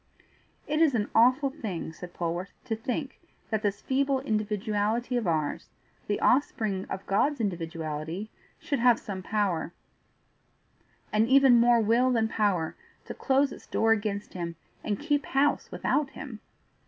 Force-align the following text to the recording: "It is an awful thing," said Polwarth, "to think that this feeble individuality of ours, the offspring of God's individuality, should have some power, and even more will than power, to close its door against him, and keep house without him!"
"It 0.65 0.81
is 0.81 0.95
an 0.95 1.11
awful 1.13 1.51
thing," 1.51 1.93
said 1.93 2.11
Polwarth, 2.15 2.53
"to 2.65 2.75
think 2.75 3.19
that 3.51 3.61
this 3.61 3.83
feeble 3.83 4.17
individuality 4.21 5.15
of 5.15 5.27
ours, 5.27 5.69
the 6.07 6.19
offspring 6.21 6.85
of 6.89 7.05
God's 7.05 7.39
individuality, 7.39 8.31
should 8.59 8.79
have 8.79 8.97
some 8.99 9.21
power, 9.21 9.73
and 11.13 11.27
even 11.27 11.55
more 11.59 11.81
will 11.81 12.09
than 12.09 12.27
power, 12.27 12.75
to 13.05 13.13
close 13.13 13.51
its 13.51 13.67
door 13.67 13.91
against 13.91 14.33
him, 14.33 14.55
and 14.83 14.97
keep 14.99 15.23
house 15.27 15.69
without 15.71 16.09
him!" 16.09 16.39